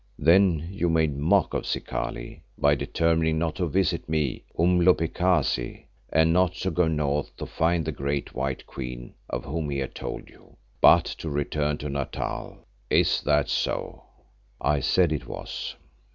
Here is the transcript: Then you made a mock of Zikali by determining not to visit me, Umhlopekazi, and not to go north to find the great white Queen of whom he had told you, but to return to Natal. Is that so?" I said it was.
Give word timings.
Then 0.17 0.67
you 0.71 0.89
made 0.89 1.11
a 1.11 1.19
mock 1.19 1.53
of 1.53 1.67
Zikali 1.67 2.41
by 2.57 2.73
determining 2.73 3.37
not 3.37 3.57
to 3.57 3.67
visit 3.67 4.09
me, 4.09 4.41
Umhlopekazi, 4.57 5.85
and 6.11 6.33
not 6.33 6.53
to 6.53 6.71
go 6.71 6.87
north 6.87 7.37
to 7.37 7.45
find 7.45 7.85
the 7.85 7.91
great 7.91 8.33
white 8.33 8.65
Queen 8.65 9.13
of 9.29 9.45
whom 9.45 9.69
he 9.69 9.77
had 9.77 9.93
told 9.93 10.27
you, 10.27 10.55
but 10.81 11.05
to 11.05 11.29
return 11.29 11.77
to 11.77 11.87
Natal. 11.87 12.65
Is 12.89 13.21
that 13.25 13.47
so?" 13.47 14.01
I 14.59 14.79
said 14.79 15.11
it 15.11 15.27
was. 15.27 15.75